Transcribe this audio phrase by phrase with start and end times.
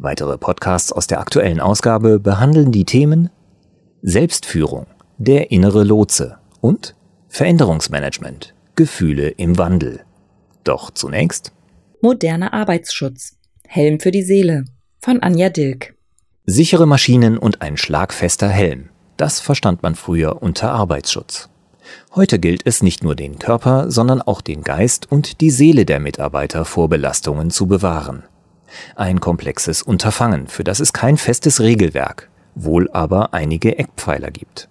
[0.00, 3.30] Weitere Podcasts aus der aktuellen Ausgabe behandeln die Themen
[4.00, 6.94] Selbstführung, der innere Lotse und
[7.26, 10.04] Veränderungsmanagement, Gefühle im Wandel.
[10.62, 11.50] Doch zunächst
[12.00, 14.66] Moderner Arbeitsschutz, Helm für die Seele
[15.00, 15.96] von Anja Dilk.
[16.46, 18.90] Sichere Maschinen und ein schlagfester Helm.
[19.16, 21.48] Das verstand man früher unter Arbeitsschutz.
[22.14, 25.98] Heute gilt es nicht nur den Körper, sondern auch den Geist und die Seele der
[25.98, 28.22] Mitarbeiter vor Belastungen zu bewahren.
[28.96, 34.68] Ein komplexes Unterfangen, für das es kein festes Regelwerk, wohl aber einige Eckpfeiler gibt.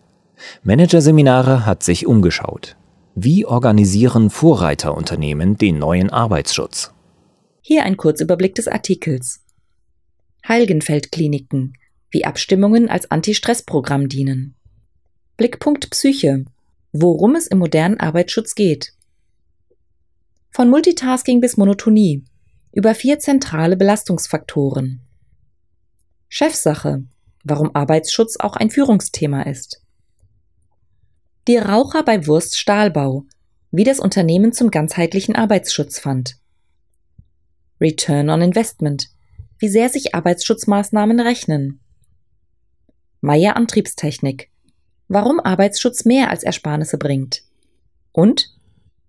[0.64, 2.76] Managerseminare hat sich umgeschaut.
[3.16, 6.94] Wie organisieren Vorreiterunternehmen den neuen Arbeitsschutz?
[7.62, 9.42] Hier ein Kurzüberblick des Artikels.
[10.48, 11.74] Heilgenfeld-Kliniken,
[12.12, 14.56] wie Abstimmungen als Anti-Stress-Programm dienen.
[15.36, 16.46] Blickpunkt Psyche,
[16.92, 18.94] worum es im modernen Arbeitsschutz geht.
[20.52, 22.24] Von Multitasking bis Monotonie,
[22.72, 25.02] über vier zentrale Belastungsfaktoren.
[26.30, 27.04] Chefsache,
[27.44, 29.82] warum Arbeitsschutz auch ein Führungsthema ist.
[31.48, 33.26] Die Raucher bei Wurst Stahlbau,
[33.72, 36.38] wie das Unternehmen zum ganzheitlichen Arbeitsschutz fand.
[37.80, 39.10] Return on Investment,
[39.60, 41.80] wie sehr sich Arbeitsschutzmaßnahmen rechnen.
[43.22, 44.50] Meier Antriebstechnik,
[45.08, 47.44] warum Arbeitsschutz mehr als Ersparnisse bringt.
[48.12, 48.56] Und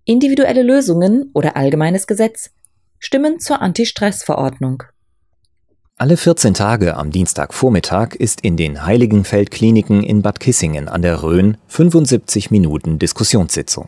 [0.05, 2.51] individuelle Lösungen oder allgemeines Gesetz,
[3.01, 4.83] Stimmen zur Anti-Stress-Verordnung.
[5.95, 11.57] Alle 14 Tage am Dienstagvormittag ist in den Heiligenfeld-Kliniken in Bad Kissingen an der Rhön
[11.67, 13.87] 75 Minuten Diskussionssitzung.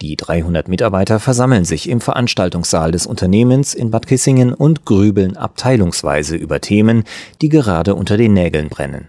[0.00, 6.36] Die 300 Mitarbeiter versammeln sich im Veranstaltungssaal des Unternehmens in Bad Kissingen und grübeln abteilungsweise
[6.36, 7.02] über Themen,
[7.42, 9.08] die gerade unter den Nägeln brennen.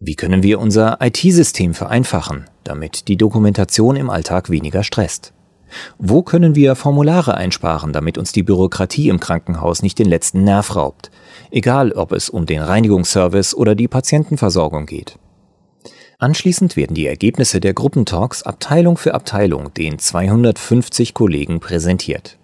[0.00, 5.32] Wie können wir unser IT-System vereinfachen, damit die Dokumentation im Alltag weniger stresst?
[5.98, 10.76] Wo können wir Formulare einsparen, damit uns die Bürokratie im Krankenhaus nicht den letzten Nerv
[10.76, 11.10] raubt,
[11.50, 15.18] egal ob es um den Reinigungsservice oder die Patientenversorgung geht?
[16.20, 22.38] Anschließend werden die Ergebnisse der Gruppentalks Abteilung für Abteilung den 250 Kollegen präsentiert.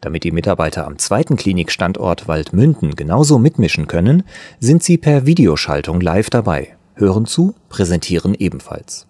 [0.00, 4.24] Damit die Mitarbeiter am zweiten Klinikstandort Waldmünden genauso mitmischen können,
[4.60, 9.06] sind sie per Videoschaltung live dabei, hören zu, präsentieren ebenfalls.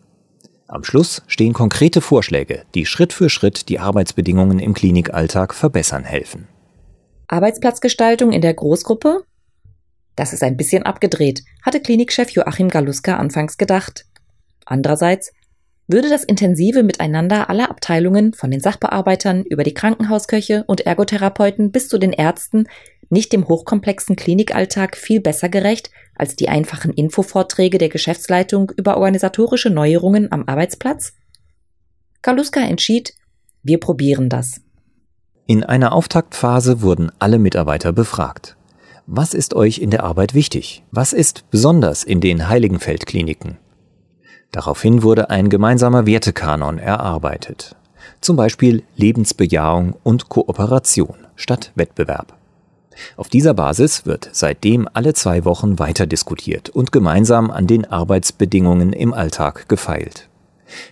[0.75, 6.49] Am Schluss stehen konkrete Vorschläge, die Schritt für Schritt die Arbeitsbedingungen im Klinikalltag verbessern helfen.
[7.29, 9.23] Arbeitsplatzgestaltung in der Großgruppe?
[10.17, 14.07] Das ist ein bisschen abgedreht, hatte Klinikchef Joachim Galuska anfangs gedacht.
[14.65, 15.33] Andererseits
[15.87, 21.89] würde das intensive Miteinander aller Abteilungen, von den Sachbearbeitern über die Krankenhausköche und Ergotherapeuten bis
[21.89, 22.67] zu den Ärzten,
[23.11, 29.71] nicht dem hochkomplexen Klinikalltag viel besser gerecht als die einfachen Infovorträge der Geschäftsleitung über organisatorische
[29.71, 31.13] Neuerungen am Arbeitsplatz?
[32.23, 33.15] Kaluska entschied,
[33.63, 34.61] wir probieren das.
[35.47, 38.57] In einer Auftaktphase wurden alle Mitarbeiter befragt.
[39.07, 40.83] Was ist euch in der Arbeit wichtig?
[40.91, 43.59] Was ist besonders in den Heiligenfeld-Kliniken?
[44.53, 47.77] Daraufhin wurde ein gemeinsamer Wertekanon erarbeitet.
[48.21, 52.39] Zum Beispiel Lebensbejahung und Kooperation statt Wettbewerb.
[53.17, 58.93] Auf dieser Basis wird seitdem alle zwei Wochen weiter diskutiert und gemeinsam an den Arbeitsbedingungen
[58.93, 60.29] im Alltag gefeilt.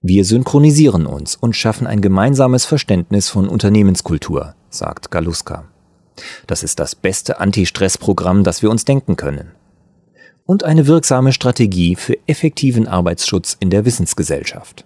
[0.03, 5.65] Wir synchronisieren uns und schaffen ein gemeinsames Verständnis von Unternehmenskultur, sagt Galuska.
[6.47, 9.53] Das ist das beste Anti-Stress-Programm, das wir uns denken können
[10.47, 14.85] und eine wirksame Strategie für effektiven Arbeitsschutz in der Wissensgesellschaft.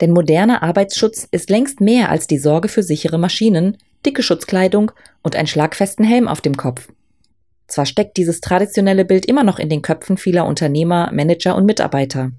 [0.00, 3.76] Denn moderner Arbeitsschutz ist längst mehr als die Sorge für sichere Maschinen,
[4.06, 4.92] dicke Schutzkleidung
[5.22, 6.88] und einen schlagfesten Helm auf dem Kopf.
[7.66, 12.32] Zwar steckt dieses traditionelle Bild immer noch in den Köpfen vieler Unternehmer, Manager und Mitarbeiter.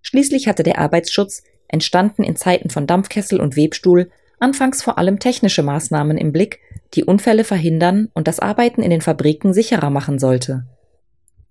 [0.00, 5.62] Schließlich hatte der Arbeitsschutz, entstanden in Zeiten von Dampfkessel und Webstuhl, anfangs vor allem technische
[5.62, 6.60] Maßnahmen im Blick,
[6.94, 10.64] die Unfälle verhindern und das Arbeiten in den Fabriken sicherer machen sollte.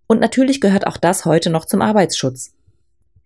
[0.08, 2.54] Und natürlich gehört auch das heute noch zum Arbeitsschutz.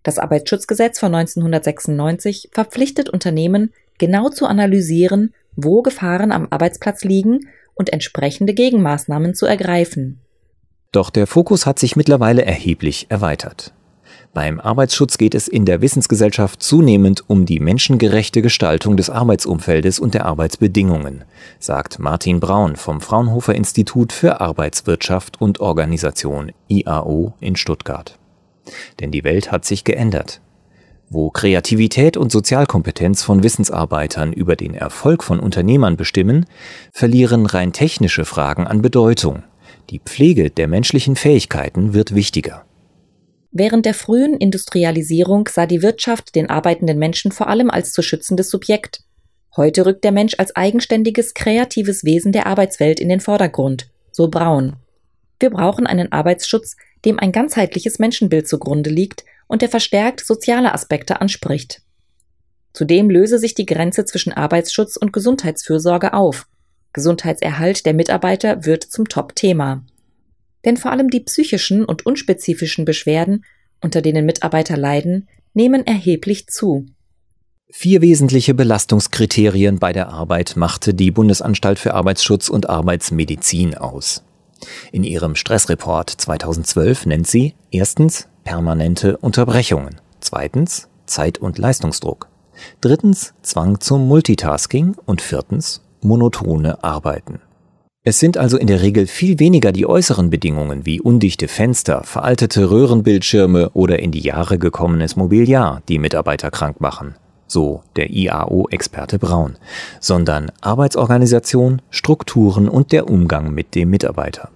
[0.06, 7.92] Das Arbeitsschutzgesetz von 1996 verpflichtet Unternehmen, genau zu analysieren, wo Gefahren am Arbeitsplatz liegen und
[7.92, 10.20] entsprechende Gegenmaßnahmen zu ergreifen.
[10.92, 13.74] Doch der Fokus hat sich mittlerweile erheblich erweitert.
[14.32, 20.14] Beim Arbeitsschutz geht es in der Wissensgesellschaft zunehmend um die menschengerechte Gestaltung des Arbeitsumfeldes und
[20.14, 21.24] der Arbeitsbedingungen,
[21.58, 28.20] sagt Martin Braun vom Fraunhofer Institut für Arbeitswirtschaft und Organisation IAO in Stuttgart.
[29.00, 30.40] Denn die Welt hat sich geändert.
[31.08, 36.46] Wo Kreativität und Sozialkompetenz von Wissensarbeitern über den Erfolg von Unternehmern bestimmen,
[36.92, 39.44] verlieren rein technische Fragen an Bedeutung.
[39.90, 42.64] Die Pflege der menschlichen Fähigkeiten wird wichtiger.
[43.52, 48.50] Während der frühen Industrialisierung sah die Wirtschaft den arbeitenden Menschen vor allem als zu schützendes
[48.50, 49.02] Subjekt.
[49.56, 54.76] Heute rückt der Mensch als eigenständiges, kreatives Wesen der Arbeitswelt in den Vordergrund, so Braun.
[55.40, 56.76] Wir brauchen einen Arbeitsschutz,
[57.06, 61.80] dem ein ganzheitliches Menschenbild zugrunde liegt und der verstärkt soziale Aspekte anspricht.
[62.74, 66.46] Zudem löse sich die Grenze zwischen Arbeitsschutz und Gesundheitsfürsorge auf.
[66.92, 69.82] Gesundheitserhalt der Mitarbeiter wird zum Top-Thema
[70.66, 73.44] denn vor allem die psychischen und unspezifischen Beschwerden,
[73.80, 76.86] unter denen Mitarbeiter leiden, nehmen erheblich zu.
[77.70, 84.22] Vier wesentliche Belastungskriterien bei der Arbeit machte die Bundesanstalt für Arbeitsschutz und Arbeitsmedizin aus.
[84.92, 92.28] In ihrem Stressreport 2012 nennt sie erstens permanente Unterbrechungen, zweitens Zeit- und Leistungsdruck,
[92.80, 97.40] drittens Zwang zum Multitasking und viertens monotone Arbeiten.
[98.08, 102.70] Es sind also in der Regel viel weniger die äußeren Bedingungen wie undichte Fenster, veraltete
[102.70, 109.56] Röhrenbildschirme oder in die Jahre gekommenes Mobiliar, die Mitarbeiter krank machen, so der IAO-Experte Braun,
[110.00, 114.50] sondern Arbeitsorganisation, Strukturen und der Umgang mit dem Mitarbeiter.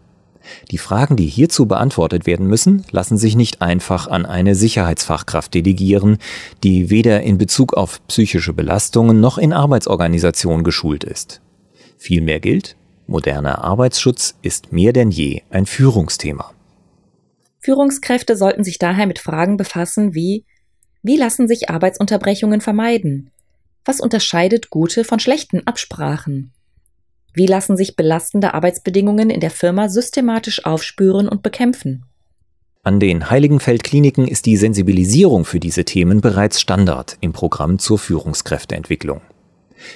[0.70, 6.19] Die Fragen, die hierzu beantwortet werden müssen, lassen sich nicht einfach an eine Sicherheitsfachkraft delegieren,
[6.64, 11.40] die weder in Bezug auf psychische Belastungen noch in Arbeitsorganisation geschult ist.
[11.98, 12.76] Vielmehr gilt,
[13.06, 16.52] Moderner Arbeitsschutz ist mehr denn je ein Führungsthema.
[17.58, 20.44] Führungskräfte sollten sich daher mit Fragen befassen wie
[21.02, 23.31] Wie lassen sich Arbeitsunterbrechungen vermeiden?
[23.85, 26.52] Was unterscheidet gute von schlechten Absprachen?
[27.32, 32.05] Wie lassen sich belastende Arbeitsbedingungen in der Firma systematisch aufspüren und bekämpfen?
[32.82, 39.20] An den Heiligenfeld-Kliniken ist die Sensibilisierung für diese Themen bereits Standard im Programm zur Führungskräfteentwicklung.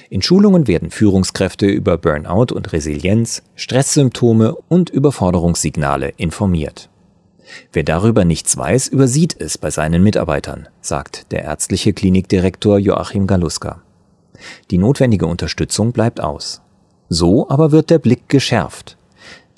[0.09, 6.89] In Schulungen werden Führungskräfte über Burnout und Resilienz, Stresssymptome und Überforderungssignale informiert.
[7.71, 13.81] Wer darüber nichts weiß, übersieht es bei seinen Mitarbeitern, sagt der ärztliche Klinikdirektor Joachim Galuska.
[14.71, 16.61] Die notwendige Unterstützung bleibt aus.
[17.09, 18.97] So aber wird der Blick geschärft.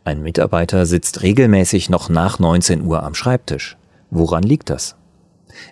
[0.03, 3.77] Ein Mitarbeiter sitzt regelmäßig noch nach 19 Uhr am Schreibtisch.
[4.09, 4.95] Woran liegt das?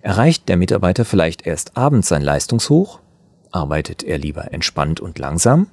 [0.01, 3.00] Erreicht der Mitarbeiter vielleicht erst abends sein Leistungshoch?
[3.51, 5.67] Arbeitet er lieber entspannt und langsam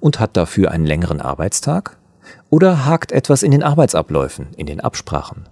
[0.00, 1.98] und hat dafür einen längeren Arbeitstag?
[2.48, 5.48] Oder hakt etwas in den Arbeitsabläufen, in den Absprachen?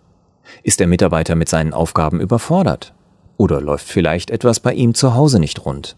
[0.62, 2.94] Ist der Mitarbeiter mit seinen Aufgaben überfordert?
[3.36, 5.96] Oder läuft vielleicht etwas bei ihm zu Hause nicht rund?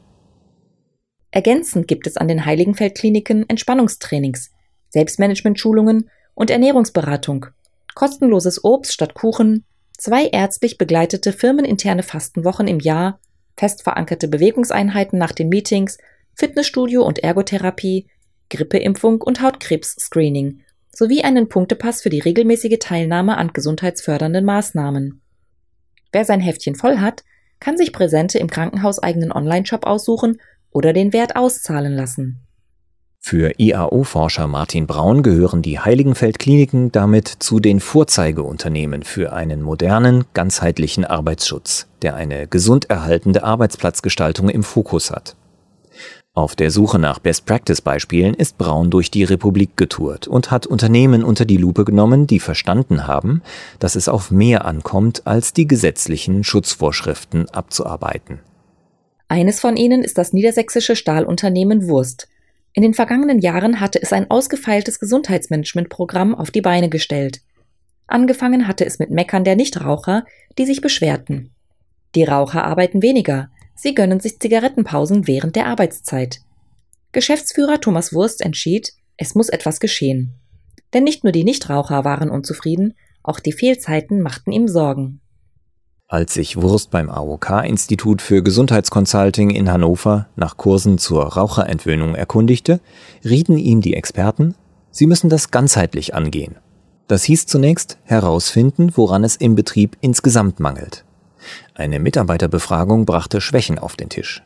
[1.31, 4.52] Ergänzend gibt es an den Heiligenfeld-Kliniken Entspannungstrainings,
[4.90, 7.46] Selbstmanagement-Schulungen und Ernährungsberatung,
[7.94, 9.64] kostenloses Obst statt Kuchen,
[9.98, 13.19] zwei ärztlich begleitete firmeninterne Fastenwochen im Jahr
[13.58, 15.98] fest verankerte Bewegungseinheiten nach den Meetings,
[16.34, 18.06] Fitnessstudio und Ergotherapie,
[18.50, 20.60] Grippeimpfung und Hautkrebs-Screening
[20.96, 25.20] sowie einen Punktepass für die regelmäßige Teilnahme an gesundheitsfördernden Maßnahmen.
[26.10, 27.22] Wer sein Heftchen voll hat,
[27.60, 30.40] kann sich Präsente im krankenhauseigenen Onlineshop aussuchen
[30.70, 32.41] oder den Wert auszahlen lassen.
[33.19, 41.05] Für IAO-Forscher Martin Braun gehören die Heiligenfeld-Kliniken damit zu den Vorzeigeunternehmen für einen modernen, ganzheitlichen
[41.05, 45.34] Arbeitsschutz, der eine gesund erhaltende Arbeitsplatzgestaltung im Fokus hat.
[46.36, 51.46] Auf der Suche nach Best-Practice-Beispielen ist Braun durch die Republik getourt und hat Unternehmen unter
[51.46, 53.43] die Lupe genommen, die verstanden haben,
[53.78, 58.40] dass es auf mehr ankommt, als die gesetzlichen Schutzvorschriften abzuarbeiten.
[59.28, 62.28] Eines von ihnen ist das niedersächsische Stahlunternehmen Wurst,
[62.74, 67.40] in den vergangenen Jahren hatte es ein ausgefeiltes Gesundheitsmanagementprogramm auf die Beine gestellt.
[68.06, 70.26] Angefangen hatte es mit Meckern der Nichtraucher,
[70.58, 71.52] die sich beschwerten.
[72.14, 76.40] Die Raucher arbeiten weniger, sie gönnen sich Zigarettenpausen während der Arbeitszeit.
[77.12, 80.34] Geschäftsführer Thomas Wurst entschied, es muss etwas geschehen.
[80.92, 85.20] Denn nicht nur die Nichtraucher waren unzufrieden, auch die Fehlzeiten machten ihm Sorgen.
[86.08, 92.80] Als sich Wurst beim AOK-Institut für Gesundheitsconsulting in Hannover nach Kursen zur Raucherentwöhnung erkundigte,
[93.24, 94.54] rieten ihm die Experten,
[94.92, 96.56] sie müssen das ganzheitlich angehen.
[97.08, 101.06] Das hieß zunächst herausfinden, woran es im Betrieb insgesamt mangelt.
[101.78, 104.42] Eine Mitarbeiterbefragung brachte Schwächen auf den Tisch.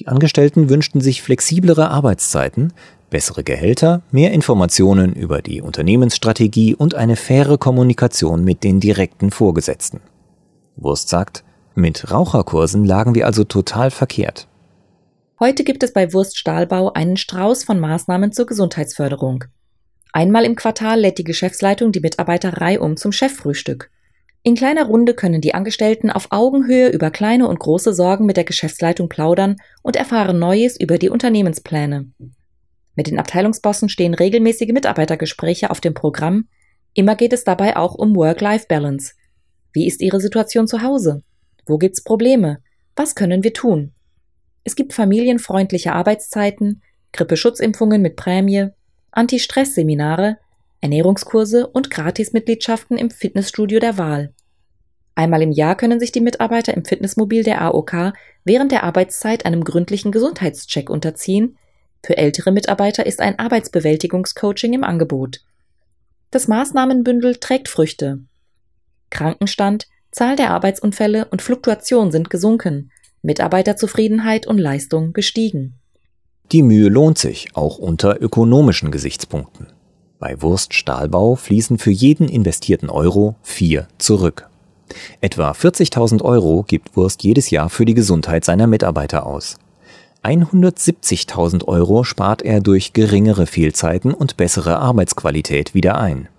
[0.00, 2.72] Die Angestellten wünschten sich flexiblere Arbeitszeiten,
[3.10, 10.00] bessere Gehälter, mehr Informationen über die Unternehmensstrategie und eine faire Kommunikation mit den direkten Vorgesetzten.
[10.74, 11.44] Wurst sagt,
[11.76, 14.48] Mit Raucherkursen lagen wir also total verkehrt.
[15.38, 19.44] Heute gibt es bei Wurst Stahlbau einen Strauß von Maßnahmen zur Gesundheitsförderung.
[20.12, 23.90] Einmal im Quartal lädt die Geschäftsleitung die Mitarbeiter reihum zum Cheffrühstück.
[24.46, 28.44] In kleiner Runde können die Angestellten auf Augenhöhe über kleine und große Sorgen mit der
[28.44, 32.10] Geschäftsleitung plaudern und erfahren Neues über die Unternehmenspläne.
[32.94, 36.48] Mit den Abteilungsbossen stehen regelmäßige Mitarbeitergespräche auf dem Programm.
[36.92, 39.14] Immer geht es dabei auch um Work-Life-Balance.
[39.72, 41.22] Wie ist Ihre Situation zu Hause?
[41.64, 42.58] Wo gibt's Probleme?
[42.96, 43.92] Was können wir tun?
[44.62, 46.82] Es gibt familienfreundliche Arbeitszeiten,
[47.12, 48.68] Grippeschutzimpfungen mit Prämie,
[49.10, 50.36] Anti-Stress-Seminare,
[50.84, 54.34] Ernährungskurse und Gratismitgliedschaften im Fitnessstudio der Wahl.
[55.14, 58.12] Einmal im Jahr können sich die Mitarbeiter im Fitnessmobil der AOK
[58.44, 61.56] während der Arbeitszeit einem gründlichen Gesundheitscheck unterziehen.
[62.04, 65.40] Für ältere Mitarbeiter ist ein Arbeitsbewältigungscoaching im Angebot.
[66.30, 68.18] Das Maßnahmenbündel trägt Früchte.
[69.08, 72.90] Krankenstand, Zahl der Arbeitsunfälle und Fluktuation sind gesunken,
[73.22, 75.80] Mitarbeiterzufriedenheit und Leistung gestiegen.
[76.52, 79.68] Die Mühe lohnt sich, auch unter ökonomischen Gesichtspunkten.
[80.24, 84.48] Bei Wurst Stahlbau fließen für jeden investierten Euro vier zurück.
[85.20, 89.58] Etwa 40.000 Euro gibt Wurst jedes Jahr für die Gesundheit seiner Mitarbeiter aus.
[90.22, 96.30] 170.000 Euro spart er durch geringere Fehlzeiten und bessere Arbeitsqualität wieder ein.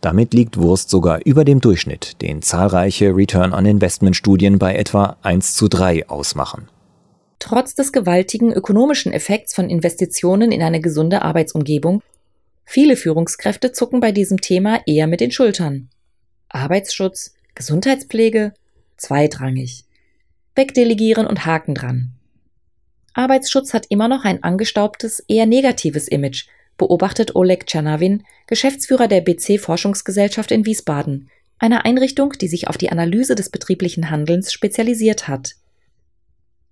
[0.00, 5.18] Damit liegt Wurst sogar über dem Durchschnitt, den zahlreiche Return on Investment Studien bei etwa
[5.20, 6.70] 1 zu 3 ausmachen.
[7.38, 12.00] Trotz des gewaltigen ökonomischen Effekts von Investitionen in eine gesunde Arbeitsumgebung
[12.64, 15.88] Viele Führungskräfte zucken bei diesem Thema eher mit den Schultern.
[16.48, 18.54] Arbeitsschutz, Gesundheitspflege,
[18.96, 19.84] zweitrangig.
[20.54, 22.12] Wegdelegieren und Haken dran.
[23.14, 26.46] Arbeitsschutz hat immer noch ein angestaubtes, eher negatives Image,
[26.78, 32.90] beobachtet Oleg Tschernawin, Geschäftsführer der BC Forschungsgesellschaft in Wiesbaden, einer Einrichtung, die sich auf die
[32.90, 35.54] Analyse des betrieblichen Handelns spezialisiert hat.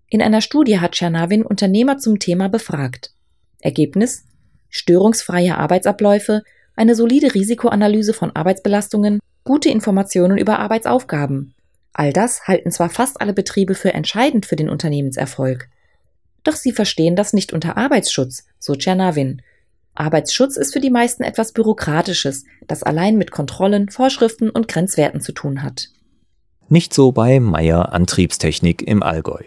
[0.08, 3.12] In einer Studie hat Tschernawin Unternehmer zum Thema befragt.
[3.60, 4.24] Ergebnis
[4.70, 6.42] störungsfreie Arbeitsabläufe,
[6.76, 11.54] eine solide Risikoanalyse von Arbeitsbelastungen, gute Informationen über Arbeitsaufgaben.
[11.92, 15.68] All das halten zwar fast alle Betriebe für entscheidend für den Unternehmenserfolg.
[16.44, 19.42] Doch sie verstehen das nicht unter Arbeitsschutz, so Tschernawin.
[19.94, 25.32] Arbeitsschutz ist für die meisten etwas Bürokratisches, das allein mit Kontrollen, Vorschriften und Grenzwerten zu
[25.32, 25.88] tun hat.
[26.68, 29.42] Nicht so bei Meyer Antriebstechnik im Allgäu.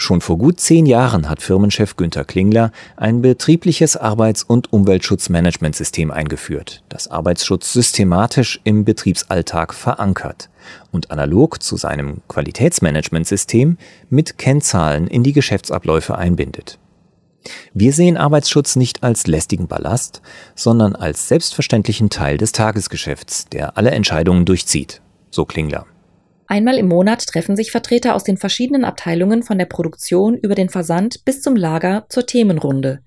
[0.00, 6.84] Schon vor gut zehn Jahren hat Firmenchef Günter Klingler ein betriebliches Arbeits- und Umweltschutzmanagementsystem eingeführt,
[6.88, 10.50] das Arbeitsschutz systematisch im Betriebsalltag verankert
[10.92, 13.76] und analog zu seinem Qualitätsmanagementsystem
[14.08, 16.78] mit Kennzahlen in die Geschäftsabläufe einbindet.
[17.74, 20.22] Wir sehen Arbeitsschutz nicht als lästigen Ballast,
[20.54, 25.86] sondern als selbstverständlichen Teil des Tagesgeschäfts, der alle Entscheidungen durchzieht, so Klingler.
[26.50, 30.70] Einmal im Monat treffen sich Vertreter aus den verschiedenen Abteilungen von der Produktion über den
[30.70, 33.00] Versand bis zum Lager zur Themenrunde.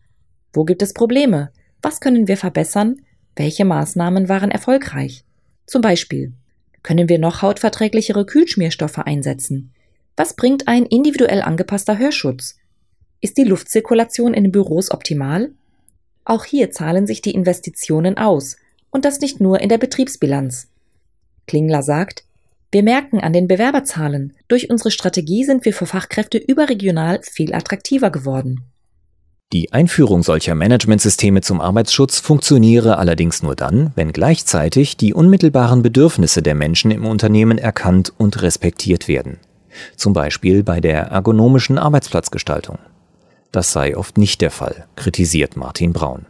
[0.54, 1.52] Wo gibt es Probleme?
[1.82, 3.02] Was können wir verbessern?
[3.36, 5.26] Welche Maßnahmen waren erfolgreich?
[5.66, 6.34] Zum Beispiel,
[6.84, 9.74] können wir noch hautverträglichere Kühlschmierstoffe einsetzen?
[10.16, 12.60] Was bringt ein individuell angepasster Hörschutz?
[13.22, 15.50] Ist die Luftzirkulation in den Büros optimal?
[16.26, 18.58] Auch hier zahlen sich die Investitionen aus,
[18.92, 20.68] und das nicht nur in der Betriebsbilanz.
[21.48, 22.26] Klingler sagt,
[22.72, 28.12] wir merken an den Bewerberzahlen, durch unsere Strategie sind wir für Fachkräfte überregional viel attraktiver
[28.12, 28.72] geworden.
[29.52, 36.42] Die Einführung solcher Managementsysteme zum Arbeitsschutz funktioniere allerdings nur dann, wenn gleichzeitig die unmittelbaren Bedürfnisse
[36.42, 39.40] der Menschen im Unternehmen erkannt und respektiert werden.
[39.98, 42.80] Zum Beispiel bei der ergonomischen Arbeitsplatzgestaltung.
[43.52, 46.26] Das sei oft nicht der Fall, kritisiert Martin Braun.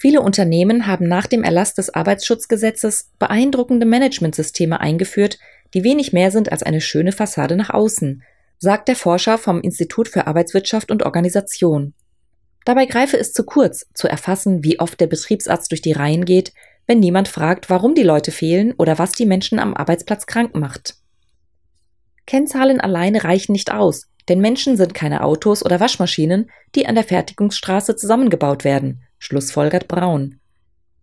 [0.00, 5.38] Viele Unternehmen haben nach dem Erlass des Arbeitsschutzgesetzes beeindruckende Managementsysteme eingeführt,
[5.74, 8.22] die wenig mehr sind als eine schöne Fassade nach außen,
[8.58, 11.92] sagt der Forscher vom Institut für Arbeitswirtschaft und Organisation.
[12.64, 16.54] Dabei greife es zu kurz, zu erfassen, wie oft der Betriebsarzt durch die Reihen geht,
[16.86, 20.94] wenn niemand fragt, warum die Leute fehlen oder was die Menschen am Arbeitsplatz krank macht.
[22.24, 27.04] Kennzahlen alleine reichen nicht aus, denn Menschen sind keine Autos oder Waschmaschinen, die an der
[27.04, 30.40] Fertigungsstraße zusammengebaut werden, schlussfolgert Braun.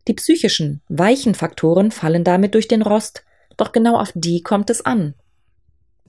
[0.09, 3.23] Die psychischen, weichen Faktoren fallen damit durch den Rost,
[3.55, 5.13] doch genau auf die kommt es an.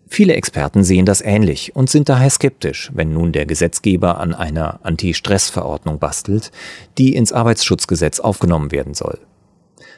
[0.08, 4.80] Viele Experten sehen das ähnlich und sind daher skeptisch, wenn nun der Gesetzgeber an einer
[4.82, 6.50] Anti-Stress-Verordnung bastelt,
[6.96, 9.18] die ins Arbeitsschutzgesetz aufgenommen werden soll.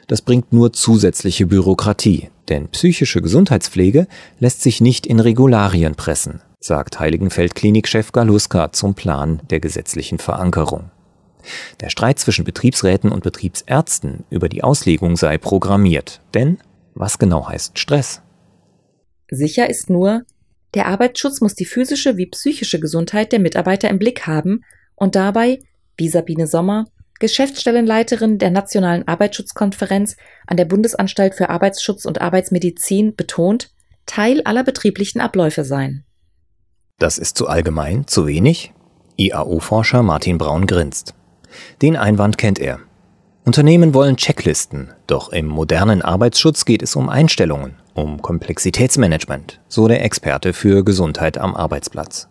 [0.07, 4.07] Das bringt nur zusätzliche Bürokratie, denn psychische Gesundheitspflege
[4.39, 10.91] lässt sich nicht in Regularien pressen, sagt Heiligenfeld-Klinikchef Galuska zum Plan der gesetzlichen Verankerung.
[11.79, 16.21] Der Streit zwischen Betriebsräten und Betriebsärzten über die Auslegung sei programmiert.
[16.33, 16.57] Denn
[16.93, 18.21] was genau heißt Stress?
[19.29, 20.23] Sicher ist nur,
[20.73, 24.63] Der Arbeitsschutz muss die physische wie psychische Gesundheit der Mitarbeiter im Blick haben
[24.95, 25.59] und dabei,
[25.97, 26.85] wie Sabine Sommer,
[27.19, 30.15] Geschäftsstellenleiterin der Nationalen Arbeitsschutzkonferenz
[30.47, 33.69] an der Bundesanstalt für Arbeitsschutz und Arbeitsmedizin, betont,
[34.05, 36.03] Teil aller betrieblichen Abläufe sein.
[36.97, 38.73] Das ist zu allgemein, zu wenig?
[39.17, 41.13] IAO-Forscher Martin Braun grinst.
[41.81, 42.79] Den Einwand kennt er.
[43.43, 50.05] Unternehmen wollen Checklisten, doch im modernen Arbeitsschutz geht es um Einstellungen, um Komplexitätsmanagement, so der
[50.05, 52.27] Experte für Gesundheit am Arbeitsplatz.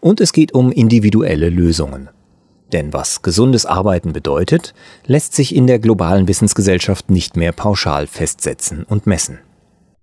[0.00, 2.08] Und es geht um individuelle Lösungen.
[2.72, 4.74] Denn was gesundes Arbeiten bedeutet,
[5.06, 9.40] lässt sich in der globalen Wissensgesellschaft nicht mehr pauschal festsetzen und messen.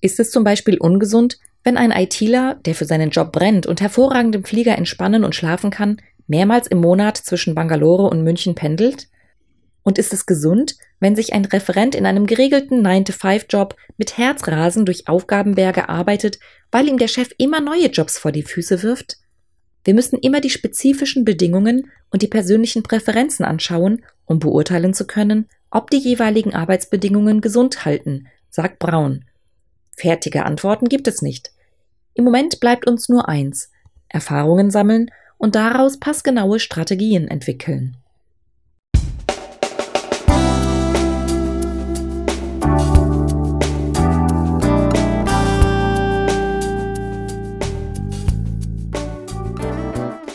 [0.01, 4.36] Ist es zum Beispiel ungesund, wenn ein ITler, der für seinen Job brennt und hervorragend
[4.36, 9.07] im Flieger entspannen und schlafen kann, mehrmals im Monat zwischen Bangalore und München pendelt?
[9.84, 15.07] Und ist es gesund, wenn sich ein Referent in einem geregelten 9-to-5-Job mit Herzrasen durch
[15.07, 16.39] Aufgabenberge arbeitet,
[16.72, 19.17] weil ihm der Chef immer neue Jobs vor die Füße wirft?
[19.86, 25.48] Wir müssen immer die spezifischen Bedingungen und die persönlichen Präferenzen anschauen, um beurteilen zu können,
[25.72, 29.24] ob die jeweiligen Arbeitsbedingungen gesund halten, sagt Braun.
[29.96, 31.51] Fertige Antworten gibt es nicht.
[32.13, 33.72] Im Moment bleibt uns nur eins
[34.10, 37.98] Erfahrungen sammeln und daraus passgenaue Strategien entwickeln.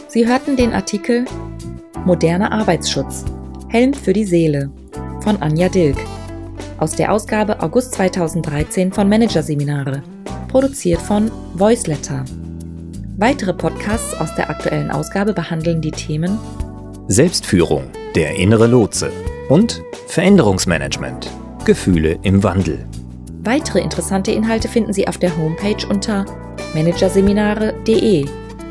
[0.08, 1.24] Sie hörten den Artikel
[2.04, 3.24] Moderner Arbeitsschutz.
[3.68, 4.70] Helm für die Seele
[5.22, 5.96] von Anja Dilk
[6.78, 10.02] aus der Ausgabe August 2013 von Managerseminare,
[10.48, 12.24] produziert von Voiceletter.
[13.22, 16.40] Weitere Podcasts aus der aktuellen Ausgabe behandeln die Themen
[17.06, 17.84] Selbstführung,
[18.16, 19.12] der innere Lotse
[19.48, 21.30] und Veränderungsmanagement,
[21.64, 22.84] Gefühle im Wandel.
[23.44, 26.26] Weitere interessante Inhalte finden Sie auf der Homepage unter
[26.74, 28.26] managerseminare.de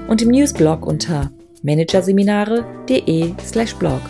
[0.09, 1.31] und im Newsblog unter
[1.63, 4.01] managerseminare.de/blog.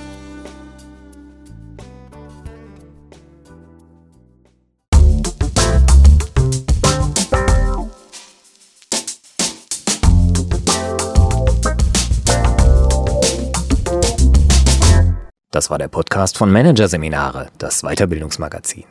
[15.54, 18.86] Das war der Podcast von Managerseminare, das Weiterbildungsmagazin.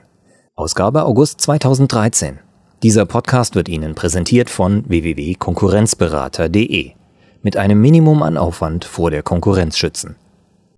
[0.55, 2.39] Ausgabe August 2013.
[2.83, 6.91] Dieser Podcast wird Ihnen präsentiert von www.konkurrenzberater.de
[7.41, 10.17] mit einem Minimum an Aufwand vor der Konkurrenz schützen.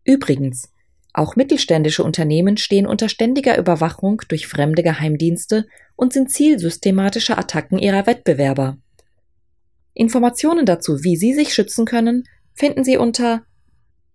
[0.04, 0.68] Übrigens,
[1.14, 5.66] auch mittelständische Unternehmen stehen unter ständiger Überwachung durch fremde Geheimdienste
[5.96, 8.76] und sind Ziel systematischer Attacken ihrer Wettbewerber.
[9.94, 12.22] Informationen dazu, wie Sie sich schützen können,
[12.54, 13.42] finden Sie unter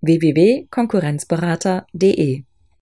[0.08, 2.47] www.konkurrenzberater.de